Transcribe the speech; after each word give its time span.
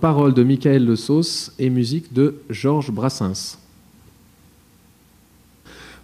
Paroles 0.00 0.32
de 0.32 0.42
Michael 0.42 0.86
Le 0.86 0.96
Sauce 0.96 1.52
et 1.58 1.68
musique 1.68 2.14
de 2.14 2.36
Georges 2.48 2.90
Brassens. 2.90 3.58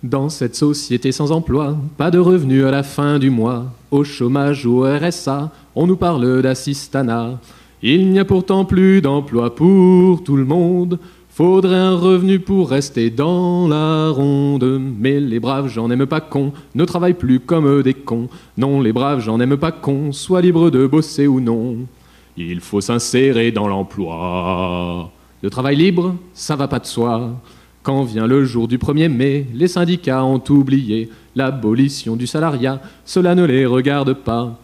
Dans 0.03 0.29
cette 0.29 0.55
société 0.55 1.13
sans 1.13 1.33
emploi, 1.33 1.79
pas 1.97 2.11
de 2.11 2.19
revenus 2.19 2.65
à 2.65 2.71
la 2.71 2.83
fin 2.83 3.19
du 3.19 3.31
mois, 3.31 3.73
au 3.91 4.05
chômage 4.05 4.67
ou 4.67 4.83
au 4.83 4.85
RSA, 4.85 5.51
on 5.75 5.87
nous 5.87 5.97
parle 5.97 6.43
d'assistanat. 6.43 7.41
Il 7.83 8.11
n'y 8.11 8.19
a 8.19 8.27
pourtant 8.27 8.67
plus 8.67 9.01
d'emploi 9.01 9.55
pour 9.55 10.23
tout 10.23 10.37
le 10.37 10.45
monde. 10.45 10.99
Faudrait 11.31 11.77
un 11.77 11.97
revenu 11.97 12.39
pour 12.39 12.69
rester 12.69 13.09
dans 13.09 13.67
la 13.67 14.11
ronde. 14.11 14.79
Mais 14.99 15.21
les 15.21 15.41
braves, 15.41 15.69
j'en 15.69 15.91
aime 15.91 16.05
pas 16.05 16.21
con, 16.21 16.53
ne 16.75 16.85
travaillent 16.85 17.15
plus 17.15 17.41
comme 17.41 17.83
des 17.83 17.95
cons. 17.95 18.29
Non, 18.59 18.83
les 18.83 18.93
braves, 18.93 19.21
j'en 19.21 19.41
aime 19.41 19.57
pas 19.57 19.73
con, 19.73 20.13
soient 20.13 20.43
libres 20.43 20.71
de 20.71 20.87
bosser 20.87 21.27
ou 21.27 21.41
non. 21.41 21.79
Il 22.39 22.61
faut 22.61 22.83
s'insérer 22.83 23.51
dans 23.51 23.67
l'emploi. 23.67 25.11
Le 25.43 25.49
travail 25.51 25.77
libre, 25.77 26.15
ça 26.35 26.55
va 26.55 26.69
pas 26.69 26.79
de 26.79 26.87
soi. 26.87 27.31
Quand 27.83 28.03
vient 28.03 28.27
le 28.27 28.45
jour 28.45 28.69
du 28.69 28.79
1er 28.79 29.09
mai, 29.09 29.47
les 29.55 29.69
syndicats 29.69 30.25
ont 30.25 30.43
oublié 30.51 31.09
l'abolition 31.35 32.17
du 32.17 32.27
salariat, 32.27 32.81
cela 33.05 33.35
ne 33.35 33.45
les 33.45 33.65
regarde 33.65 34.13
pas. 34.13 34.59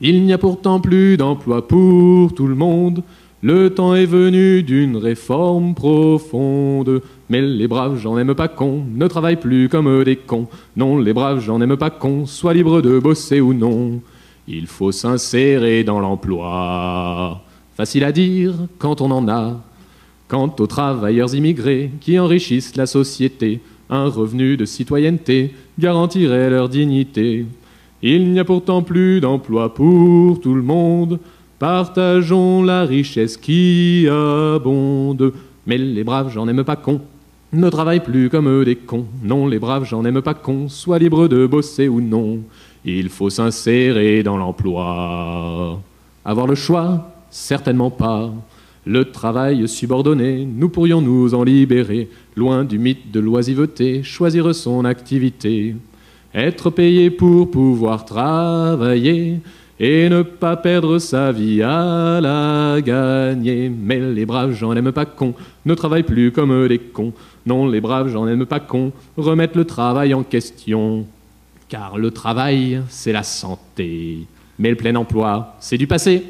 Il 0.00 0.24
n'y 0.24 0.32
a 0.32 0.38
pourtant 0.38 0.78
plus 0.80 1.16
d'emploi 1.16 1.66
pour 1.66 2.34
tout 2.34 2.46
le 2.46 2.54
monde. 2.54 3.02
Le 3.42 3.70
temps 3.70 3.94
est 3.94 4.06
venu 4.06 4.62
d'une 4.62 4.96
réforme 4.96 5.74
profonde. 5.74 7.00
Mais 7.30 7.40
les 7.40 7.68
braves, 7.68 7.98
j'en 7.98 8.18
aime 8.18 8.34
pas 8.34 8.48
con, 8.48 8.84
ne 8.94 9.06
travaillent 9.06 9.40
plus 9.40 9.68
comme 9.68 10.04
des 10.04 10.16
cons. 10.16 10.48
Non, 10.76 10.98
les 10.98 11.12
braves, 11.14 11.40
j'en 11.40 11.60
aime 11.60 11.76
pas 11.76 11.90
con, 11.90 12.26
soient 12.26 12.52
libres 12.52 12.82
de 12.82 12.98
bosser 12.98 13.40
ou 13.40 13.54
non. 13.54 14.00
Il 14.48 14.66
faut 14.66 14.92
s'insérer 14.92 15.82
dans 15.82 15.98
l'emploi. 15.98 17.42
Facile 17.76 18.04
à 18.04 18.12
dire 18.12 18.54
quand 18.78 19.00
on 19.00 19.10
en 19.10 19.28
a. 19.28 19.60
Quant 20.28 20.54
aux 20.58 20.66
travailleurs 20.66 21.34
immigrés 21.34 21.90
qui 22.00 22.18
enrichissent 22.18 22.76
la 22.76 22.86
société, 22.86 23.60
un 23.90 24.08
revenu 24.08 24.56
de 24.56 24.64
citoyenneté 24.64 25.54
garantirait 25.78 26.50
leur 26.50 26.68
dignité. 26.68 27.46
Il 28.02 28.32
n'y 28.32 28.40
a 28.40 28.44
pourtant 28.44 28.82
plus 28.82 29.20
d'emploi 29.20 29.74
pour 29.74 30.40
tout 30.40 30.54
le 30.54 30.62
monde. 30.62 31.18
Partageons 31.58 32.62
la 32.62 32.84
richesse 32.84 33.36
qui 33.36 34.06
abonde. 34.08 35.32
Mais 35.66 35.78
les 35.78 36.04
braves, 36.04 36.32
j'en 36.32 36.46
aime 36.48 36.64
pas 36.64 36.76
con, 36.76 37.00
ne 37.52 37.68
travaillent 37.70 38.02
plus 38.02 38.28
comme 38.28 38.48
eux 38.48 38.64
des 38.64 38.76
cons. 38.76 39.06
Non, 39.22 39.46
les 39.46 39.58
braves, 39.58 39.84
j'en 39.84 40.04
aime 40.04 40.22
pas 40.22 40.34
con, 40.34 40.68
soient 40.68 40.98
libres 40.98 41.28
de 41.28 41.46
bosser 41.46 41.88
ou 41.88 42.00
non. 42.00 42.40
Il 42.84 43.08
faut 43.08 43.30
s'insérer 43.30 44.22
dans 44.22 44.36
l'emploi. 44.36 45.80
Avoir 46.24 46.46
le 46.46 46.54
choix? 46.54 47.12
Certainement 47.30 47.90
pas. 47.90 48.32
Le 48.84 49.10
travail 49.10 49.66
subordonné, 49.66 50.46
nous 50.46 50.68
pourrions 50.68 51.00
nous 51.00 51.34
en 51.34 51.42
libérer, 51.42 52.08
loin 52.36 52.64
du 52.64 52.78
mythe 52.78 53.10
de 53.10 53.18
l'oisiveté, 53.18 54.04
choisir 54.04 54.54
son 54.54 54.84
activité. 54.84 55.74
Être 56.32 56.70
payé 56.70 57.10
pour 57.10 57.50
pouvoir 57.50 58.04
travailler 58.04 59.40
et 59.78 60.08
ne 60.08 60.22
pas 60.22 60.56
perdre 60.56 60.98
sa 60.98 61.32
vie 61.32 61.62
à 61.62 62.20
la 62.20 62.80
gagner. 62.80 63.68
Mais 63.68 63.98
les 63.98 64.26
braves, 64.26 64.52
j'en 64.52 64.74
aime 64.74 64.92
pas 64.92 65.04
con, 65.04 65.34
ne 65.64 65.74
travaillent 65.74 66.02
plus 66.02 66.32
comme 66.32 66.68
des 66.68 66.78
cons. 66.78 67.12
Non, 67.44 67.68
les 67.68 67.80
braves, 67.80 68.08
j'en 68.08 68.26
aime 68.26 68.46
pas 68.46 68.60
con, 68.60 68.92
remettent 69.16 69.56
le 69.56 69.64
travail 69.64 70.14
en 70.14 70.22
question. 70.22 71.06
Car 71.68 71.98
le 71.98 72.10
travail, 72.10 72.80
c'est 72.88 73.12
la 73.12 73.22
santé. 73.22 74.26
Mais 74.58 74.70
le 74.70 74.76
plein 74.76 74.94
emploi, 74.94 75.56
c'est 75.60 75.78
du 75.78 75.86
passé. 75.86 76.24